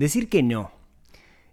[0.00, 0.70] Decir que no.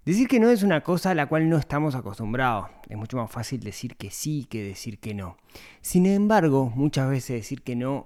[0.06, 2.70] Decir que no es una cosa a la cual no estamos acostumbrados.
[2.88, 5.36] Es mucho más fácil decir que sí que decir que no.
[5.82, 8.06] Sin embargo, muchas veces decir que no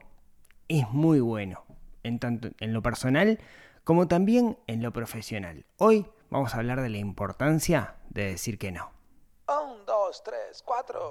[0.67, 1.63] es muy bueno,
[2.01, 3.37] en tanto en lo personal
[3.83, 5.67] como también en lo profesional.
[5.77, 8.89] Hoy vamos a hablar de la importancia de decir que no.
[9.47, 11.09] Un, dos, tres, cuatro.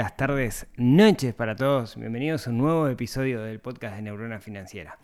[0.00, 1.94] Días, tardes, noches para todos.
[1.96, 4.96] Bienvenidos a un nuevo episodio del podcast de Neurona Financiera.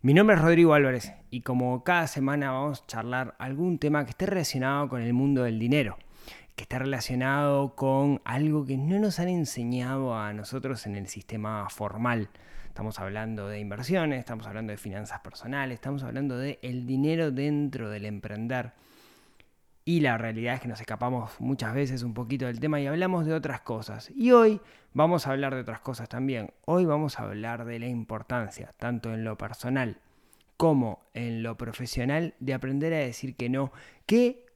[0.00, 4.10] Mi nombre es Rodrigo Álvarez y como cada semana vamos a charlar algún tema que
[4.10, 5.96] esté relacionado con el mundo del dinero,
[6.56, 11.68] que esté relacionado con algo que no nos han enseñado a nosotros en el sistema
[11.70, 12.28] formal.
[12.66, 17.90] Estamos hablando de inversiones, estamos hablando de finanzas personales, estamos hablando de el dinero dentro
[17.90, 18.72] del emprender.
[19.84, 23.26] Y la realidad es que nos escapamos muchas veces un poquito del tema y hablamos
[23.26, 24.10] de otras cosas.
[24.14, 24.60] Y hoy
[24.94, 26.52] vamos a hablar de otras cosas también.
[26.66, 29.98] Hoy vamos a hablar de la importancia, tanto en lo personal
[30.56, 33.72] como en lo profesional, de aprender a decir que no.
[34.06, 34.46] Que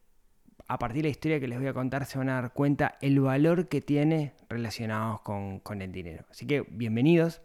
[0.69, 2.97] a partir de la historia que les voy a contar se van a dar cuenta
[3.01, 6.25] el valor que tiene relacionados con, con el dinero.
[6.31, 7.43] Así que bienvenidos.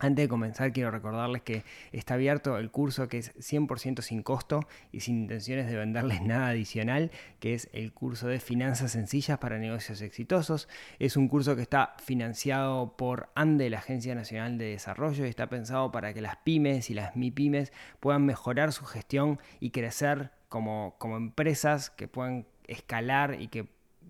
[0.00, 4.60] Antes de comenzar, quiero recordarles que está abierto el curso que es 100% sin costo
[4.92, 7.10] y sin intenciones de venderles nada adicional,
[7.40, 10.68] que es el curso de Finanzas Sencillas para Negocios Exitosos.
[11.00, 15.48] Es un curso que está financiado por ANDE, la Agencia Nacional de Desarrollo, y está
[15.48, 20.94] pensado para que las pymes y las MIPYMES puedan mejorar su gestión y crecer como,
[20.98, 23.66] como empresas que puedan escalar y que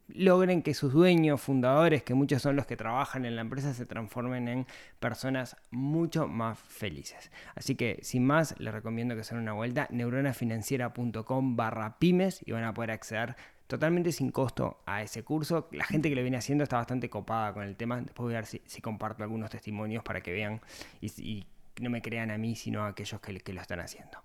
[0.09, 3.87] logren que sus dueños, fundadores, que muchos son los que trabajan en la empresa, se
[3.87, 4.67] transformen en
[4.99, 7.31] personas mucho más felices.
[7.55, 12.53] Así que, sin más, les recomiendo que se den una vuelta, neuronafinanciera.com barra pymes y
[12.53, 13.37] van a poder acceder
[13.67, 15.69] totalmente sin costo a ese curso.
[15.73, 18.01] La gente que lo viene haciendo está bastante copada con el tema.
[18.01, 20.61] Después voy a ver si, comparto algunos testimonios para que vean
[21.01, 21.47] y, y,
[21.81, 24.19] no me crean a mí, sino a aquellos que, que lo están haciendo.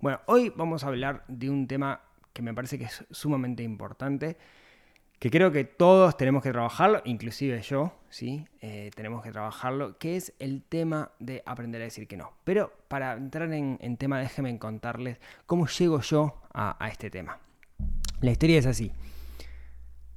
[0.00, 2.02] Bueno, hoy vamos a hablar de un tema
[2.34, 4.36] que me parece que es sumamente importante
[5.22, 8.44] que creo que todos tenemos que trabajarlo, inclusive yo, ¿sí?
[8.60, 12.32] Eh, tenemos que trabajarlo, que es el tema de aprender a decir que no.
[12.42, 17.38] Pero para entrar en, tema, déjenme contarles cómo llego yo a, a, este tema.
[18.20, 18.90] La historia es así.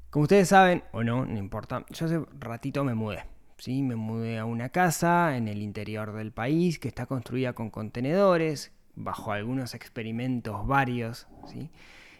[0.09, 3.25] Como ustedes saben, o no, no importa, yo hace ratito me mudé.
[3.59, 3.83] ¿sí?
[3.83, 8.71] Me mudé a una casa en el interior del país que está construida con contenedores,
[8.95, 11.69] bajo algunos experimentos varios, ¿sí?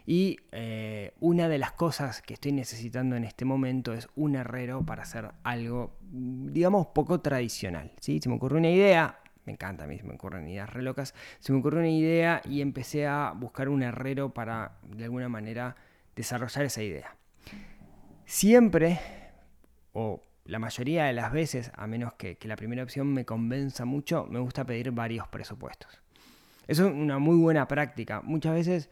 [0.06, 4.86] Y eh, una de las cosas que estoy necesitando en este momento es un herrero
[4.86, 7.92] para hacer algo, digamos, poco tradicional.
[8.00, 8.20] ¿sí?
[8.22, 11.16] Se me ocurrió una idea, me encanta a mí, se me ocurren ideas re locas,
[11.40, 15.76] se me ocurrió una idea y empecé a buscar un herrero para, de alguna manera,
[16.16, 17.16] desarrollar esa idea.
[18.26, 19.00] Siempre,
[19.94, 23.86] o la mayoría de las veces, a menos que, que la primera opción me convenza
[23.86, 26.00] mucho, me gusta pedir varios presupuestos.
[26.68, 28.22] Eso es una muy buena práctica.
[28.22, 28.90] Muchas veces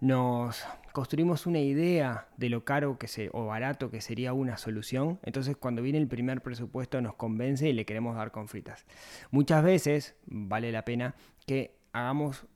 [0.00, 5.18] nos construimos una idea de lo caro que se, o barato que sería una solución,
[5.22, 8.86] entonces cuando viene el primer presupuesto nos convence y le queremos dar con fritas.
[9.30, 11.14] Muchas veces vale la pena
[11.46, 12.46] que hagamos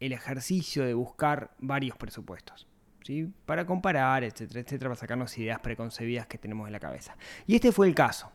[0.00, 2.68] el ejercicio de buscar varios presupuestos.
[3.02, 3.32] ¿sí?
[3.44, 7.16] Para comparar, etcétera, etcétera, para sacarnos ideas preconcebidas que tenemos en la cabeza.
[7.46, 8.30] Y este fue el caso.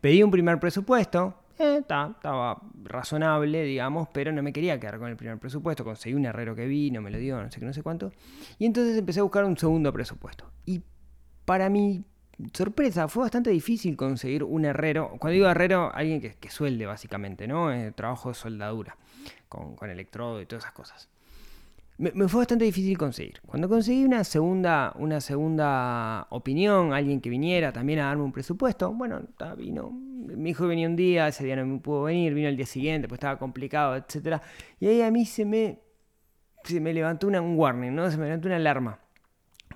[0.00, 5.16] Pedí un primer presupuesto, eh, estaba razonable, digamos, pero no me quería quedar con el
[5.16, 5.84] primer presupuesto.
[5.84, 8.12] Conseguí un herrero que vi, no me lo dio, no sé qué, no sé cuánto.
[8.58, 10.50] Y entonces empecé a buscar un segundo presupuesto.
[10.66, 10.82] Y
[11.44, 12.04] para mi
[12.52, 15.10] sorpresa, fue bastante difícil conseguir un herrero.
[15.18, 17.72] Cuando digo herrero, alguien que, que suelde, básicamente, ¿no?
[17.72, 18.96] Eh, trabajo de soldadura,
[19.48, 21.08] con, con electrodo y todas esas cosas.
[21.96, 23.40] Me, fue bastante difícil conseguir.
[23.46, 28.92] Cuando conseguí una segunda, una segunda opinión, alguien que viniera también a darme un presupuesto,
[28.92, 29.22] bueno,
[29.56, 32.66] vino, mi hijo venía un día, ese día no me pudo venir, vino el día
[32.66, 34.42] siguiente, pues estaba complicado, etc.
[34.80, 35.78] Y ahí a mí se me,
[36.64, 38.10] se me levantó una, un warning, ¿no?
[38.10, 38.98] Se me levantó una alarma.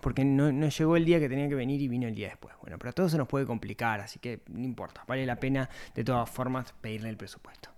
[0.01, 2.55] Porque no, no, llegó el día que tenía que venir y vino el día después.
[2.63, 5.05] Bueno, pero a todos se nos puede complicar, así que no importa.
[5.07, 7.71] Vale la pena de todas formas pedirle el presupuesto.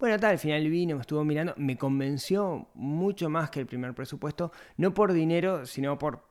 [0.00, 3.94] Bueno, tal, al final vino, me estuvo mirando, me convenció mucho más que el primer
[3.94, 6.24] presupuesto, no por dinero, sino por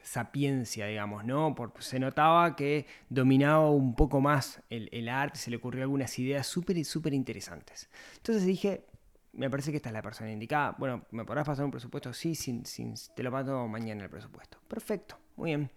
[0.00, 1.56] sapiencia, digamos, ¿no?
[1.56, 6.16] Porque se notaba que dominaba un poco más el, el arte, se le ocurrió algunas
[6.20, 7.90] ideas súper, súper interesantes.
[8.16, 8.84] Entonces dije,
[9.32, 10.76] me parece que esta es la persona indicada.
[10.78, 12.12] Bueno, ¿me podrás pasar un presupuesto?
[12.12, 14.58] Sí, sin, sin, te lo mando mañana el presupuesto.
[14.68, 15.70] Perfecto, muy bien.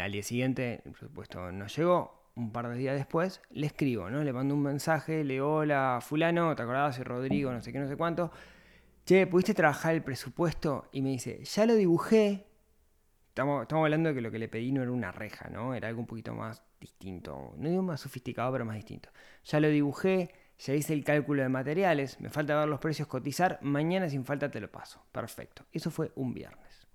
[0.00, 2.23] Al día siguiente el presupuesto no llegó.
[2.36, 4.24] Un par de días después le escribo, ¿no?
[4.24, 6.96] Le mando un mensaje, le digo, hola, fulano, ¿te acordabas?
[6.96, 8.32] Soy Rodrigo, no sé qué, no sé cuánto.
[9.06, 10.88] Che, ¿pudiste trabajar el presupuesto?
[10.92, 12.46] Y me dice, ya lo dibujé.
[13.28, 15.74] Estamos, estamos hablando de que lo que le pedí no era una reja, ¿no?
[15.74, 17.54] Era algo un poquito más distinto.
[17.56, 19.10] No digo más sofisticado, pero más distinto.
[19.44, 23.58] Ya lo dibujé, ya hice el cálculo de materiales, me falta ver los precios, cotizar,
[23.62, 25.04] mañana sin falta te lo paso.
[25.12, 25.64] Perfecto.
[25.72, 26.86] Eso fue un viernes.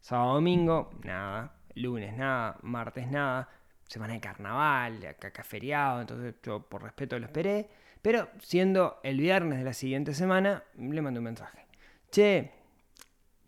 [0.00, 1.54] Sábado, domingo, nada.
[1.74, 2.58] Lunes, nada.
[2.62, 3.48] Martes, nada.
[3.88, 7.68] Semana de carnaval, acá, feriado, entonces yo por respeto lo esperé.
[8.00, 11.66] Pero siendo el viernes de la siguiente semana, le mandé un mensaje.
[12.12, 12.52] Che,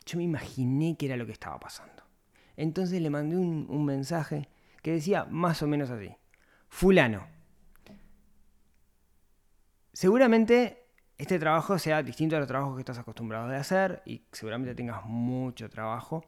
[0.05, 2.03] yo me imaginé que era lo que estaba pasando.
[2.57, 4.49] Entonces le mandé un, un mensaje
[4.81, 6.13] que decía más o menos así.
[6.67, 7.27] Fulano,
[9.93, 10.85] Seguramente
[11.17, 15.05] este trabajo sea distinto a los trabajos que estás acostumbrado de hacer y seguramente tengas
[15.05, 16.23] mucho trabajo.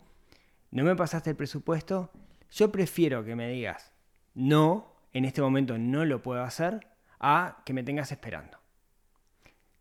[0.72, 2.12] No me pasaste el presupuesto.
[2.52, 3.93] Yo prefiero que me digas,
[4.34, 6.88] no, en este momento no lo puedo hacer,
[7.20, 8.58] a que me tengas esperando.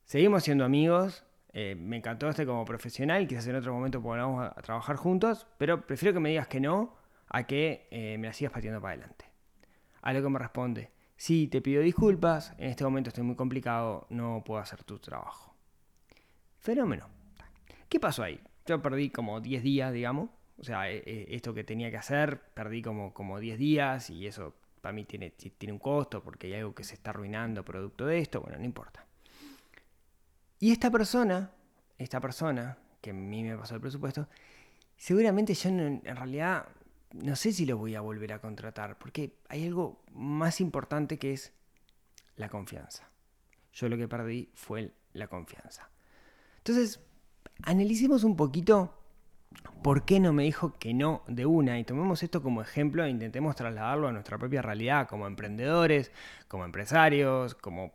[0.04, 4.54] Seguimos siendo amigos, eh, me encantó este como profesional, quizás en otro momento podamos a,
[4.62, 6.94] trabajar juntos, pero prefiero que me digas que no
[7.28, 9.24] a que eh, me la sigas pateando para adelante.
[10.02, 10.90] A lo que me responde,
[11.22, 15.54] Sí, te pido disculpas, en este momento estoy muy complicado, no puedo hacer tu trabajo.
[16.58, 17.06] Fenómeno.
[17.88, 18.40] ¿Qué pasó ahí?
[18.66, 20.30] Yo perdí como 10 días, digamos.
[20.62, 24.92] O sea, esto que tenía que hacer, perdí como, como 10 días y eso para
[24.92, 28.40] mí tiene, tiene un costo porque hay algo que se está arruinando producto de esto.
[28.40, 29.04] Bueno, no importa.
[30.60, 31.50] Y esta persona,
[31.98, 34.28] esta persona, que a mí me pasó el presupuesto,
[34.96, 36.68] seguramente yo en realidad
[37.12, 41.32] no sé si lo voy a volver a contratar, porque hay algo más importante que
[41.32, 41.52] es
[42.36, 43.08] la confianza.
[43.72, 45.90] Yo lo que perdí fue la confianza.
[46.58, 47.00] Entonces,
[47.62, 49.01] analicemos un poquito
[49.82, 53.10] por qué no me dijo que no de una y tomemos esto como ejemplo e
[53.10, 56.12] intentemos trasladarlo a nuestra propia realidad como emprendedores,
[56.48, 57.92] como empresarios, como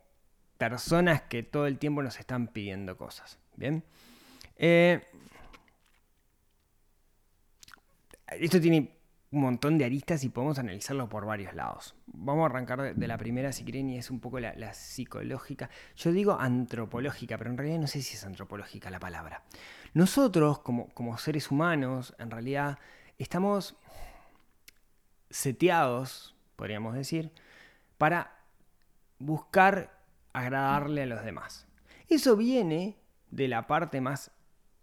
[0.58, 3.40] personas que todo el tiempo nos están pidiendo cosas.
[3.56, 3.84] Bien.
[4.58, 5.02] Eh,
[8.28, 8.97] esto tiene
[9.32, 11.96] un montón de aristas y podemos analizarlo por varios lados.
[12.08, 15.70] Vamos a arrancar de, la primera, si quieren, y es un poco la, la, psicológica.
[15.96, 19.44] Yo digo antropológica, pero en realidad no sé si es antropológica la palabra.
[19.94, 22.80] Nosotros, como, como seres humanos, en realidad
[23.18, 23.76] estamos
[25.30, 27.32] seteados, podríamos decir,
[27.98, 28.38] para
[29.20, 30.00] buscar
[30.32, 31.68] agradarle a los demás.
[32.08, 32.98] Eso viene
[33.32, 34.32] de la parte más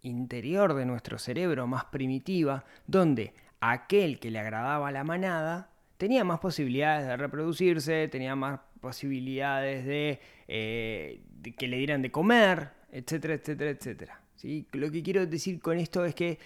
[0.02, 3.34] interior de nuestro cerebro, más primitiva, donde
[3.72, 9.84] aquel que le agradaba a la manada tenía más posibilidades de reproducirse, tenía más posibilidades
[9.86, 14.20] de, eh, de que le dieran de comer, etcétera, etcétera, etcétera.
[14.36, 14.66] ¿Sí?
[14.72, 16.38] Lo que quiero decir con esto es que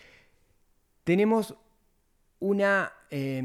[1.04, 1.56] tenemos
[2.38, 3.42] una eh,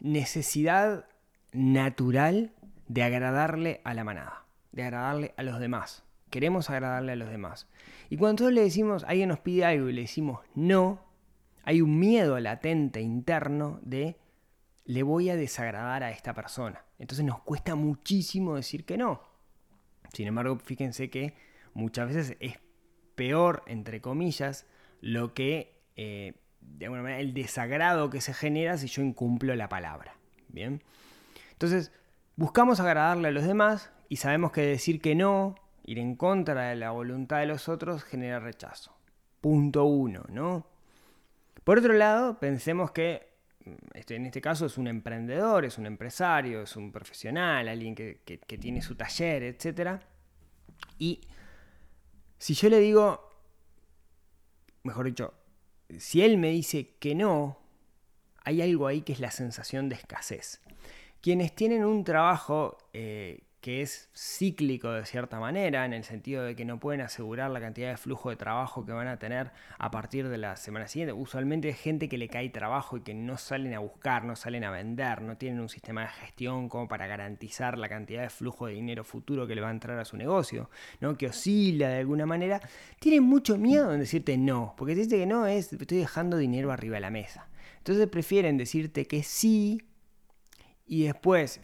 [0.00, 1.06] necesidad
[1.52, 2.52] natural
[2.86, 6.04] de agradarle a la manada, de agradarle a los demás.
[6.30, 7.66] Queremos agradarle a los demás.
[8.10, 11.05] Y cuando le decimos, alguien nos pide algo y le decimos no,
[11.66, 14.16] hay un miedo latente interno de
[14.84, 16.84] le voy a desagradar a esta persona.
[17.00, 19.20] Entonces nos cuesta muchísimo decir que no.
[20.12, 21.34] Sin embargo, fíjense que
[21.74, 22.60] muchas veces es
[23.16, 24.64] peor, entre comillas,
[25.00, 29.68] lo que, eh, de alguna manera, el desagrado que se genera si yo incumplo la
[29.68, 30.14] palabra.
[30.48, 30.84] Bien.
[31.50, 31.90] Entonces,
[32.36, 36.76] buscamos agradarle a los demás y sabemos que decir que no, ir en contra de
[36.76, 38.96] la voluntad de los otros, genera rechazo.
[39.40, 40.75] Punto uno, ¿no?
[41.66, 43.26] Por otro lado, pensemos que
[43.64, 47.92] mm, este, en este caso es un emprendedor, es un empresario, es un profesional, alguien
[47.92, 48.20] que,
[48.60, 50.00] tiene su taller, etc.
[50.96, 51.22] Y
[52.38, 53.28] si yo le digo,
[54.84, 55.34] mejor dicho,
[55.98, 57.58] si él me dice que no,
[58.44, 60.62] hay algo ahí que es la sensación de escasez.
[61.20, 66.54] Quienes tienen un trabajo eh, que es cíclico de cierta manera, en el sentido de
[66.54, 69.90] que no pueden asegurar la cantidad de flujo de trabajo que van a tener a
[69.90, 71.12] partir de la semana siguiente.
[71.12, 74.62] Usualmente es gente que le cae trabajo y que no salen a buscar, no salen
[74.62, 78.68] a vender, no tienen un sistema de gestión como para garantizar la cantidad de flujo
[78.68, 80.70] de dinero futuro que le va a entrar a su negocio,
[81.00, 81.18] ¿no?
[81.18, 82.60] que oscila de alguna manera,
[83.00, 86.98] tienen mucho miedo en decirte no, porque si que no es estoy dejando dinero arriba
[86.98, 87.48] de la mesa.
[87.78, 89.82] Entonces prefieren decirte que sí
[90.86, 91.60] y después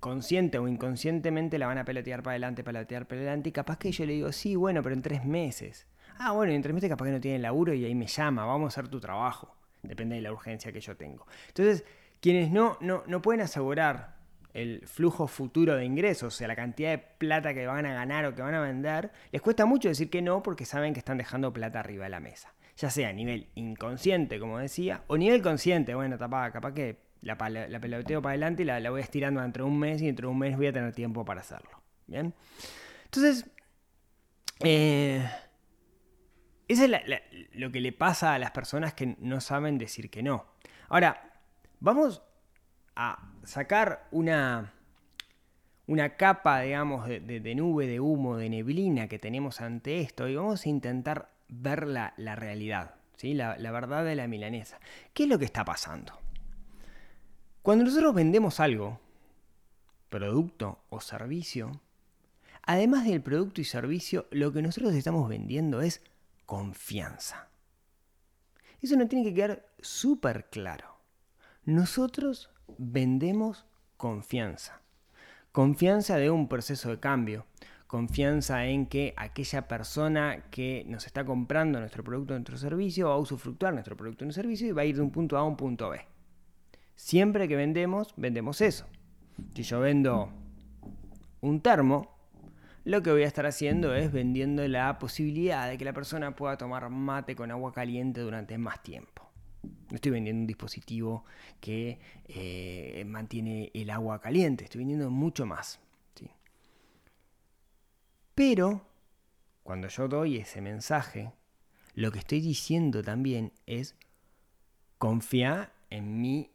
[0.00, 3.92] consciente o inconscientemente la van a pelotear para adelante, pelotear para adelante, y capaz que
[3.92, 5.86] yo le digo, sí, bueno, pero en tres meses.
[6.18, 8.66] Ah, bueno, y entre meses capaz que no tiene laburo y ahí me llama, vamos
[8.66, 9.54] a hacer tu trabajo.
[9.82, 11.26] Depende de la urgencia que yo tengo.
[11.48, 11.84] Entonces,
[12.20, 14.18] quienes no, no, no pueden asegurar
[14.54, 18.24] el flujo futuro de ingresos, o sea, la cantidad de plata que van a ganar
[18.26, 21.18] o que van a vender, les cuesta mucho decir que no porque saben que están
[21.18, 22.52] dejando plata arriba de la mesa.
[22.76, 27.36] Ya sea a nivel inconsciente, como decía, o nivel consciente, bueno, capaz, capaz que la,
[27.36, 30.38] peloteo para adelante y la, voy estirando dentro de un mes y dentro de un
[30.38, 31.70] mes voy a tener tiempo para hacerlo.
[32.06, 32.32] ¿Bien?
[33.04, 33.44] Entonces,
[34.60, 35.28] eh,
[36.68, 36.90] eso es
[37.54, 40.46] lo que le pasa a las personas que no saben decir que no.
[40.88, 41.32] Ahora,
[41.80, 42.22] vamos
[42.96, 44.72] a sacar una,
[45.86, 50.28] una capa, digamos, de, de- de nube, de humo, de neblina que tenemos ante esto
[50.28, 53.34] y vamos a intentar ver la, la realidad, ¿sí?
[53.34, 54.78] la verdad de la milanesa.
[55.14, 56.18] ¿Qué es lo que está pasando?
[57.68, 58.98] Cuando nosotros vendemos algo,
[60.08, 61.82] producto o servicio,
[62.62, 66.00] además del producto y servicio, lo que nosotros estamos vendiendo es
[66.46, 67.50] confianza.
[68.80, 70.96] Eso nos tiene que quedar súper claro.
[71.66, 72.48] Nosotros
[72.78, 73.66] vendemos
[73.98, 74.80] confianza.
[75.52, 77.44] Confianza de un proceso de cambio.
[77.86, 83.16] Confianza en que aquella persona que nos está comprando nuestro producto o nuestro servicio va
[83.16, 85.40] a usufructuar nuestro producto o nuestro servicio y va a ir de un punto A
[85.40, 86.00] a un punto B.
[86.98, 88.84] Siempre que vendemos, vendemos eso.
[89.54, 90.30] Si yo vendo
[91.40, 92.10] un termo,
[92.82, 96.58] lo que voy a estar haciendo es vendiendo la posibilidad de que la persona pueda
[96.58, 99.30] tomar mate con agua caliente durante más tiempo.
[99.62, 101.24] No estoy vendiendo un dispositivo
[101.60, 105.78] que eh, mantiene el agua caliente, estoy vendiendo mucho más.
[108.34, 108.82] Pero,
[109.62, 111.32] cuando yo doy ese mensaje,
[111.94, 113.94] lo que estoy diciendo también es
[114.98, 116.50] confía en mi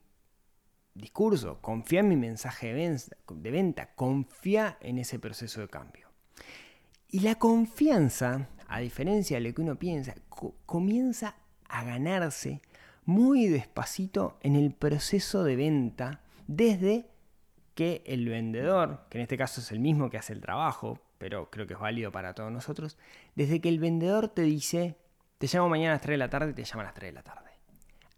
[0.96, 6.08] discurso, confía en mi mensaje de venta, confía en ese proceso de cambio.
[7.10, 11.36] Y la confianza, a diferencia de lo que uno piensa, co- comienza
[11.70, 12.62] a ganarse
[13.06, 17.10] muy despacito en el proceso de venta desde
[17.76, 21.50] que el vendedor, que en este caso es el mismo que hace el trabajo, pero
[21.50, 22.98] creo que es válido para todos nosotros,
[23.36, 24.96] desde que el vendedor te dice,
[25.38, 27.10] te llamo mañana a las 3 de la tarde y te llama a las 3
[27.10, 27.50] de la tarde.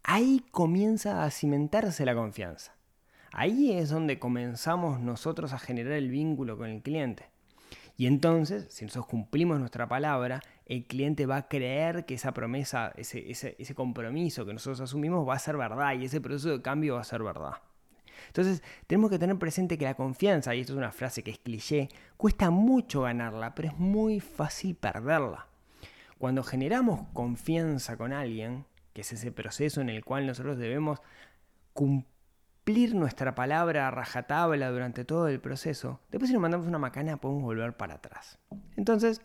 [0.08, 2.76] Ahí comienza a cimentarse la confianza.
[3.32, 7.26] Ahí es donde comenzamos nosotros a generar el vínculo con el cliente.
[7.98, 12.94] Y entonces, si nosotros cumplimos nuestra palabra, el cliente va a creer que esa promesa,
[12.98, 17.02] ese, compromiso que nosotros asumimos va a ser verdad y ese proceso de cambio va
[17.02, 17.54] a ser verdad.
[18.28, 21.40] Entonces, tenemos que tener presente que la confianza, y esto es una frase que es
[21.40, 25.48] cliché, cuesta mucho ganarla, pero es muy fácil perderla.
[26.20, 31.02] Cuando generamos confianza con alguien, que es ese proceso en el cual nosotros debemos
[31.74, 37.18] cumplir nuestra palabra a rajatabla durante todo el proceso, después si nos mandamos una macana
[37.18, 38.40] podemos volver para atrás.
[38.78, 39.22] Entonces,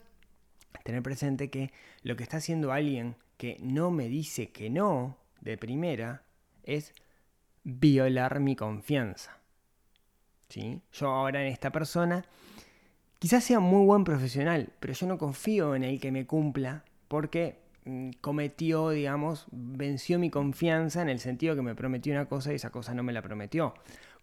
[0.83, 1.71] tener presente que
[2.03, 6.23] lo que está haciendo alguien que no me dice que no de primera
[6.63, 6.93] es
[7.63, 9.37] violar mi confianza.
[10.49, 10.81] ¿Sí?
[10.91, 12.25] Yo ahora en esta persona
[13.19, 17.61] quizás sea muy buen profesional, pero yo no confío en el que me cumpla porque
[18.21, 22.69] cometió, digamos, venció mi confianza en el sentido que me prometió una cosa y esa
[22.69, 23.73] cosa no me la prometió.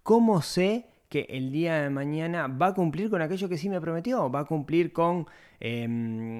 [0.02, 3.80] ¿Cómo sé que el día de mañana va a cumplir con aquello que sí me
[3.80, 4.30] prometió?
[4.30, 5.26] ¿Va a cumplir con
[5.58, 6.38] em,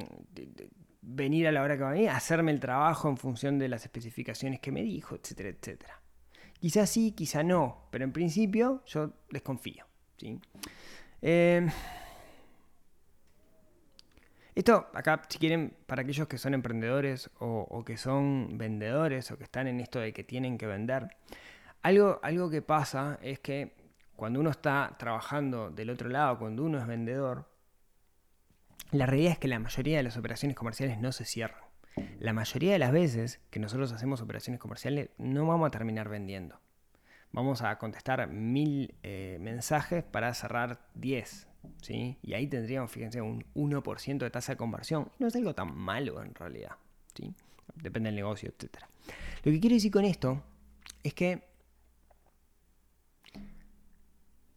[1.03, 3.85] venir a la hora que va a venir, hacerme el trabajo en función de las
[3.85, 6.01] especificaciones que me dijo, etcétera, etcétera?
[6.61, 9.87] Quizás sí, quizá no, pero en principio yo desconfío.
[10.17, 10.39] ¿sí?
[11.23, 11.69] Em,
[14.59, 19.45] esto, acá, si quieren, para aquellos que son emprendedores o, que son vendedores o que
[19.45, 21.17] están en esto de que tienen que vender,
[21.83, 23.77] algo, algo que pasa es que
[24.17, 27.49] cuando uno está trabajando del otro lado, cuando uno es vendedor,
[28.91, 31.62] la realidad es que la mayoría de las operaciones comerciales no se cierran.
[32.19, 36.61] La mayoría de las veces que nosotros hacemos operaciones comerciales no vamos a terminar vendiendo.
[37.31, 41.47] Vamos a contestar mil eh, mensajes para cerrar 10.
[42.23, 45.11] Y ahí tendríamos, fíjense, un 1% de tasa de conversión.
[45.19, 46.73] No es algo tan malo en realidad.
[47.15, 47.33] ¿sí?
[47.75, 48.79] Depende del negocio, etc.
[49.45, 50.43] Lo que quiero decir con esto
[51.03, 51.43] es que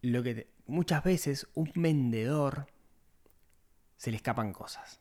[0.01, 2.67] lo que muchas veces un vendedor
[3.97, 4.99] se le escapan cosas.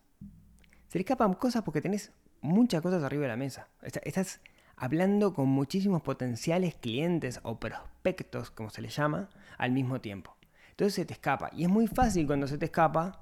[0.89, 3.69] Se le escapan cosas porque tenés muchas cosas arriba de la mesa.
[3.83, 4.41] Está- Estás
[4.77, 10.37] hablando con muchísimos potenciales clientes o prospectos, como se les llama, al mismo tiempo.
[10.81, 11.51] Entonces se te escapa.
[11.53, 13.21] Y es muy fácil cuando se te escapa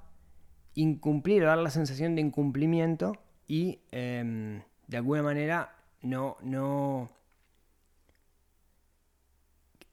[0.75, 3.17] incumplir o dar la sensación de incumplimiento
[3.49, 7.09] y em, de alguna manera no, no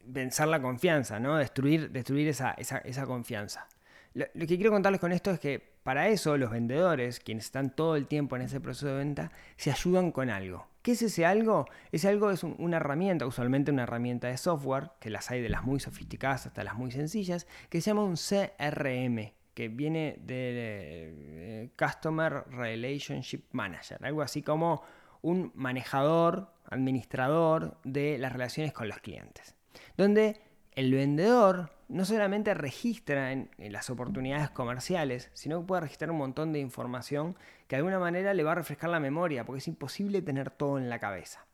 [0.05, 1.39] vencer la confianza, ¿no?
[1.39, 3.67] Destruir, destruir esa, esa, esa confianza.
[4.15, 7.75] lo, lo que quiero contarles con esto es que para eso los vendedores, quienes están
[7.75, 10.69] todo el tiempo en ese proceso de venta, se ayudan con algo.
[10.87, 11.67] ¿Qué es ese algo?
[11.91, 15.49] Ese algo es un- una herramienta, usualmente una herramienta de software, que las hay de
[15.49, 21.65] las muy sofisticadas hasta las muy sencillas, que se llama un CRM, que viene de
[21.65, 24.83] eh, Customer Relationship Manager, algo así como
[25.23, 29.57] un manejador, administrador de las relaciones con los clientes,
[29.97, 30.41] donde
[30.77, 36.53] el vendedor no solamente registra en, las oportunidades comerciales, sino que puede registrar un montón
[36.53, 37.35] de información
[37.67, 40.79] que de alguna manera le va a refrescar la memoria, porque es imposible tener todo
[40.79, 41.47] en la cabeza.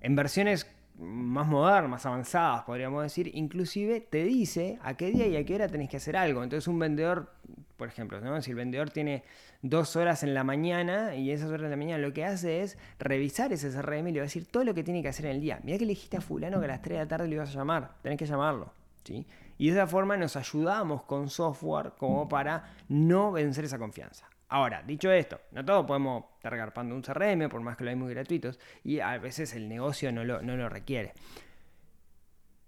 [0.00, 5.36] En versiones más modernas, más avanzadas, podríamos decir, inclusive te dice a qué día y
[5.36, 6.42] a qué hora tenés que hacer algo.
[6.42, 7.32] Entonces un vendedor,
[7.76, 9.22] por ejemplo, si el vendedor tiene
[9.62, 12.78] dos horas en la mañana y esas horas de la mañana lo que hace es
[12.98, 15.32] revisar ese CRM y le va a decir todo lo que tiene que hacer en
[15.32, 15.60] el día.
[15.62, 17.50] Mira que le dijiste a fulano que a las 3 de la tarde le ibas
[17.50, 18.72] a llamar, tenés que llamarlo.
[19.04, 19.26] ¿sí?
[19.58, 24.26] Y de esa forma nos ayudamos con software como para no vencer esa confianza.
[24.48, 27.96] Ahora, dicho esto, no todos podemos estar garpando un CRM, por más que lo hay
[27.96, 31.14] muy gratuitos, y a veces el negocio no lo, no lo requiere.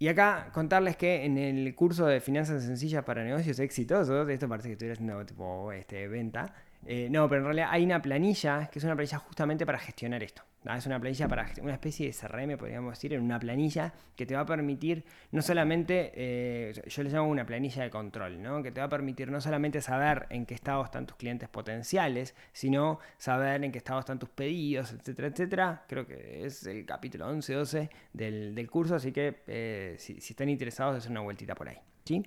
[0.01, 4.69] Y acá contarles que en el curso de finanzas sencillas para negocios exitosos, esto parece
[4.69, 6.55] que estuviera haciendo tipo este, venta,
[6.87, 10.23] eh, no, pero en realidad hay una planilla que es una planilla justamente para gestionar
[10.23, 10.43] esto.
[10.65, 10.75] ¿No?
[10.75, 14.35] Es una planilla para una especie de CRM, podríamos decir, en una planilla que te
[14.35, 18.63] va a permitir no solamente, eh, yo le llamo una planilla de control, ¿no?
[18.63, 22.35] que te va a permitir no solamente saber en qué estado están tus clientes potenciales,
[22.53, 25.85] sino saber en qué estado están tus pedidos, etcétera, etcétera.
[25.89, 30.49] Creo que es el capítulo 11-12 del, del curso, así que eh, si, si están
[30.49, 31.79] interesados, hacer una vueltita por ahí.
[32.05, 32.25] ¿sí?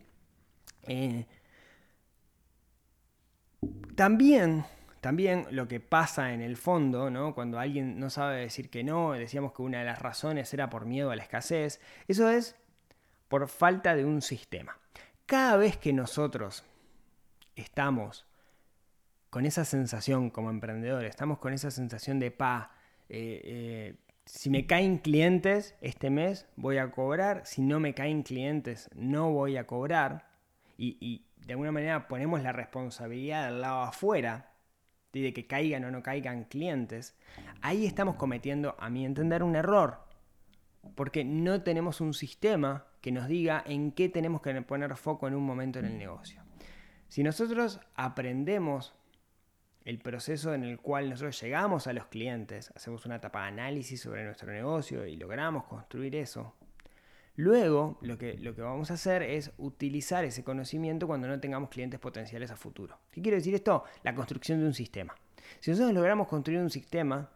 [0.87, 1.25] Eh,
[3.95, 4.63] también,
[5.01, 7.33] también lo que pasa en el fondo, ¿no?
[7.33, 10.85] cuando alguien no sabe decir que no, decíamos que una de las razones era por
[10.85, 12.55] miedo a la escasez, eso es
[13.27, 14.77] por falta de un sistema.
[15.25, 16.63] Cada vez que nosotros
[17.55, 18.27] estamos
[19.31, 22.71] con esa sensación como emprendedores, estamos con esa sensación de pa,
[23.09, 28.21] eh, eh, si me caen clientes este mes voy a cobrar, si no me caen
[28.21, 30.29] clientes no voy a cobrar,
[30.77, 34.50] y, y de alguna manera ponemos la responsabilidad del lado afuera
[35.19, 37.17] de que caigan o no caigan clientes,
[37.61, 39.99] ahí estamos cometiendo, a mi entender, un error.
[40.95, 45.35] Porque no tenemos un sistema que nos diga en qué tenemos que poner foco en
[45.35, 46.41] un momento en el negocio.
[47.07, 48.93] Si nosotros aprendemos
[49.83, 53.99] el proceso en el cual nosotros llegamos a los clientes, hacemos una etapa de análisis
[53.99, 56.55] sobre nuestro negocio y logramos construir eso,
[57.35, 61.69] luego lo que, lo que vamos a hacer es utilizar ese conocimiento cuando no tengamos
[61.69, 62.97] clientes potenciales a futuro.
[63.11, 63.83] ¿Qué quiere decir esto?
[64.03, 65.15] La construcción de un sistema.
[65.59, 67.29] Si nosotros logramos construir un sistema,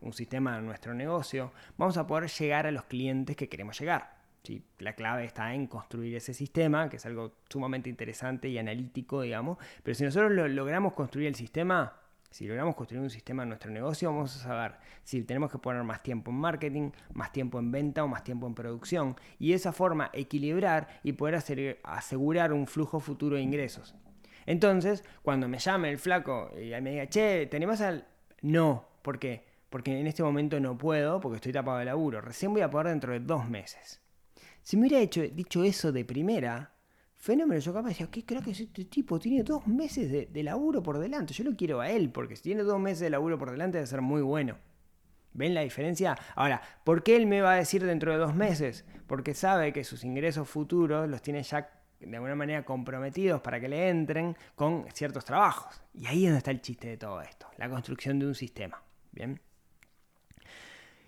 [0.00, 4.14] un sistema en nuestro negocio, vamos a poder llegar a los clientes que queremos llegar.
[4.42, 4.62] ¿sí?
[4.78, 9.58] La clave está en construir ese sistema, que es algo sumamente interesante y analítico, digamos.
[9.82, 11.96] Pero si nosotros lo- logramos construir el sistema,
[12.34, 14.72] si logramos construir un sistema en nuestro negocio, vamos a saber
[15.04, 18.48] si tenemos que poner más tiempo en marketing, más tiempo en venta o más tiempo
[18.48, 19.14] en producción.
[19.38, 21.36] Y de esa forma equilibrar y poder
[21.84, 23.94] asegurar un flujo futuro de ingresos.
[24.46, 28.04] Entonces, cuando me llame el flaco y me diga, che, ¿te animás al...?
[28.42, 29.44] No, ¿por qué?
[29.70, 32.20] Porque en este momento no puedo, porque estoy tapado de laburo.
[32.20, 34.00] Recién voy a poder dentro de dos meses.
[34.60, 36.73] Si me hubiera dicho eso de primera,
[37.24, 39.18] fenómeno, yo capaz decía, ¿qué crack es este tipo?
[39.18, 41.32] Tiene dos meses de, de laburo por delante.
[41.32, 43.86] Yo lo quiero a él, porque si tiene dos meses de laburo por delante debe
[43.86, 44.58] ser muy bueno.
[45.32, 46.16] ¿Ven la diferencia?
[46.36, 48.84] Ahora, ¿por qué él me va a decir dentro de dos meses?
[49.06, 53.68] Porque sabe que sus ingresos futuros los tiene ya de alguna manera comprometidos para que
[53.68, 55.82] le entren con ciertos trabajos.
[55.94, 58.82] Y ahí es donde está el chiste de todo esto, la construcción de un sistema.
[59.12, 59.40] ¿Bien?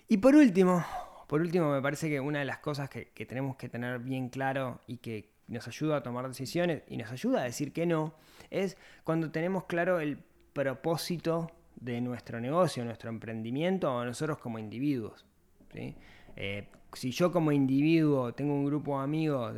[0.08, 0.82] Y por último,
[1.26, 4.30] por último, me parece que una de las cosas que, que tenemos que tener bien
[4.30, 8.14] claro y que nos ayuda a tomar decisiones y nos ayuda a decir que no,
[8.50, 10.18] es cuando tenemos claro el
[10.52, 15.26] propósito de nuestro negocio, nuestro emprendimiento o nosotros como individuos.
[15.74, 19.54] Eh, si yo como individuo tengo un grupo de amigos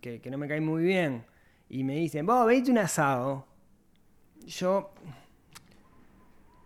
[0.00, 1.24] que, que no me caen muy bien
[1.68, 3.46] y me dicen, vos, venite un asado,
[4.46, 4.92] yo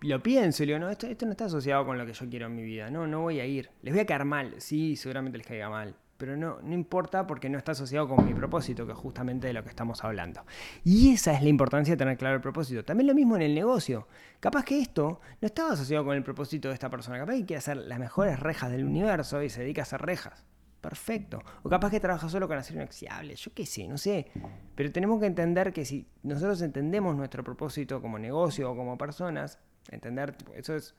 [0.03, 2.47] lo pienso y digo, no, esto, esto no está asociado con lo que yo quiero
[2.47, 3.71] en mi vida, no, no voy a ir.
[3.83, 7.49] Les voy a caer mal, sí, seguramente les caiga mal, pero no, no importa porque
[7.49, 10.45] no está asociado con mi propósito, que es justamente de lo que estamos hablando.
[10.85, 12.85] Y esa es la importancia de tener claro el propósito.
[12.85, 14.07] También lo mismo en el negocio.
[14.39, 17.57] Capaz que esto no estaba asociado con el propósito de esta persona, capaz que quiere
[17.57, 20.45] hacer las mejores rejas del universo y se dedica a hacer rejas.
[20.83, 21.43] Perfecto.
[21.63, 24.27] O capaz que trabaja solo con acero inoxidable, yo qué sé, no sé.
[24.75, 29.59] Pero tenemos que entender que si nosotros entendemos nuestro propósito como negocio o como personas,
[29.91, 30.95] entender, eso es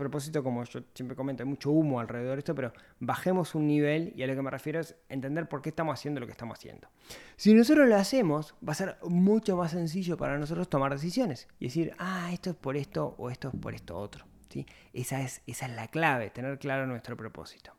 [0.00, 4.12] propósito, como yo siempre comento, hay mucho humo alrededor de esto, pero bajemos un nivel
[4.16, 6.58] y a lo que me refiero es entender por qué estamos haciendo lo que estamos
[6.58, 6.88] haciendo.
[7.36, 11.66] Si nosotros lo hacemos, va a ser mucho más sencillo para nosotros tomar decisiones y
[11.66, 14.24] decir, ah, esto es por esto o esto es por esto otro.
[14.48, 14.66] ¿sí?
[14.92, 17.72] Esa, es, esa es la clave, tener claro nuestro propósito.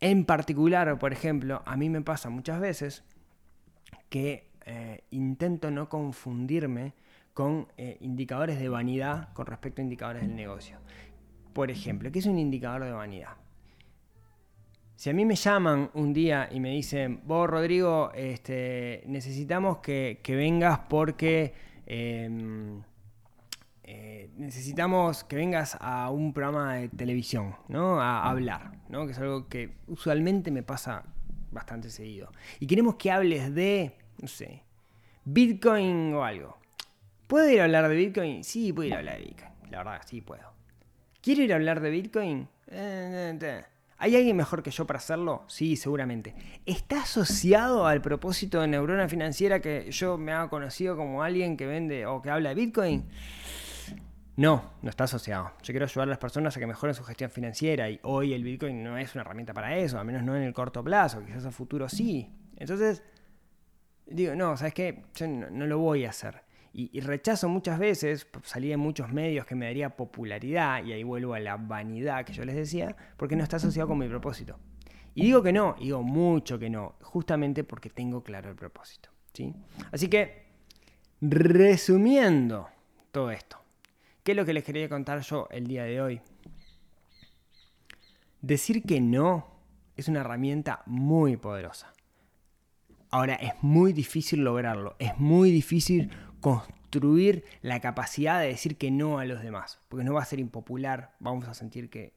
[0.00, 3.04] En particular, por ejemplo, a mí me pasa muchas veces
[4.08, 6.94] que eh, intento no confundirme
[7.34, 10.78] con eh, indicadores de vanidad con respecto a indicadores del negocio.
[11.52, 13.36] Por ejemplo, ¿qué es un indicador de vanidad?
[14.96, 20.20] Si a mí me llaman un día y me dicen, vos Rodrigo, este, necesitamos que,
[20.22, 21.52] que vengas porque
[21.86, 22.80] eh,
[23.84, 28.00] eh, necesitamos que vengas a un programa de televisión, ¿no?
[28.00, 29.04] A hablar, ¿no?
[29.06, 31.04] Que es algo que usualmente me pasa
[31.50, 32.30] bastante seguido.
[32.60, 34.62] Y queremos que hables de, no sé,
[35.24, 36.56] Bitcoin o algo.
[37.26, 38.44] ¿Puedo ir a hablar de Bitcoin?
[38.44, 39.52] Sí, puedo ir a hablar de Bitcoin.
[39.70, 40.52] La verdad, sí puedo.
[41.22, 42.48] ¿Quiero ir a hablar de Bitcoin?
[42.66, 43.64] Eh, eh, eh.
[43.98, 45.44] ¿Hay alguien mejor que yo para hacerlo?
[45.46, 46.34] Sí, seguramente.
[46.66, 51.64] ¿Está asociado al propósito de Neurona Financiera que yo me haga conocido como alguien que
[51.64, 53.04] vende o que habla de Bitcoin?
[54.34, 55.52] No, no está asociado.
[55.62, 58.42] Yo quiero ayudar a las personas a que mejoren su gestión financiera y hoy el
[58.42, 61.46] Bitcoin no es una herramienta para eso, al menos no en el corto plazo, quizás
[61.46, 62.28] a futuro sí.
[62.56, 63.04] Entonces,
[64.06, 65.04] digo, no, ¿sabes qué?
[65.14, 66.42] Yo no lo voy a hacer.
[66.74, 71.34] Y, rechazo muchas veces, salí en muchos medios que me daría popularidad, y ahí vuelvo
[71.34, 74.58] a la vanidad que yo les decía, porque no está asociado con mi propósito.
[75.14, 79.10] Y digo que no, digo mucho que no, justamente porque tengo claro el propósito.
[79.34, 79.52] ¿sí?
[79.90, 80.46] Así que,
[81.20, 82.68] resumiendo
[83.10, 83.58] todo esto,
[84.22, 86.20] ¿qué es lo que les quería contar yo el día de hoy?
[88.40, 89.46] Decir que no
[89.94, 91.92] es una herramienta muy poderosa.
[93.10, 96.10] Ahora, es muy difícil lograrlo, es muy difícil
[96.42, 100.40] construir la capacidad de decir que no a los demás, porque no va a ser
[100.40, 102.12] impopular, vamos a sentir que,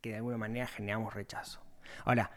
[0.00, 1.60] que de alguna manera generamos rechazo.
[2.04, 2.30] Ahora,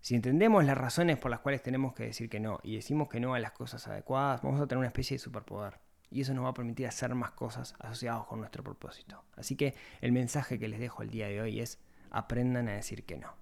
[0.00, 3.20] si entendemos las razones por las cuales tenemos que decir que no y decimos que
[3.20, 5.78] no a las cosas adecuadas, vamos a tener una especie de superpoder.
[6.10, 9.24] Y eso nos va a permitir hacer más cosas asociadas con nuestro propósito.
[9.34, 13.04] Así que el mensaje que les dejo el día de hoy es aprendan a decir
[13.04, 13.34] que no.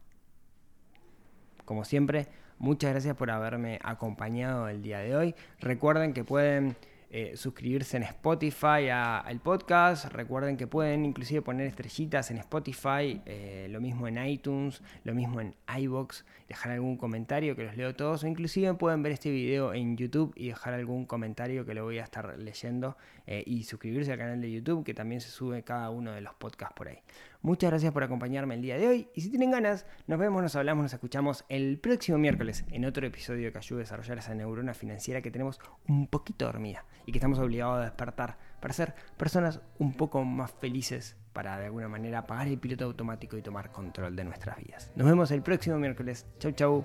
[1.64, 2.28] Como siempre,
[2.58, 5.34] muchas gracias por haberme acompañado el día de hoy.
[5.58, 6.76] Recuerden que pueden
[7.14, 10.06] eh, suscribirse en Spotify al podcast.
[10.06, 15.42] Recuerden que pueden inclusive poner estrellitas en Spotify, eh, lo mismo en iTunes, lo mismo
[15.42, 19.74] en iBox, dejar algún comentario que los leo todos, o inclusive pueden ver este video
[19.74, 22.96] en YouTube y dejar algún comentario que lo voy a estar leyendo
[23.26, 26.32] eh, y suscribirse al canal de YouTube que también se sube cada uno de los
[26.32, 26.98] podcasts por ahí.
[27.42, 30.54] Muchas gracias por acompañarme el día de hoy y si tienen ganas, nos vemos, nos
[30.54, 34.74] hablamos, nos escuchamos el próximo miércoles en otro episodio que ayude a desarrollar esa neurona
[34.74, 39.60] financiera que tenemos un poquito dormida y que estamos obligados a despertar para ser personas
[39.80, 44.14] un poco más felices para de alguna manera apagar el piloto automático y tomar control
[44.14, 44.92] de nuestras vidas.
[44.94, 46.26] Nos vemos el próximo miércoles.
[46.38, 46.84] Chau, chau.